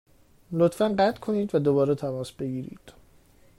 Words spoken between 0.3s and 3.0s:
لطفا قطع کنید و دوباره تماس بگیرید.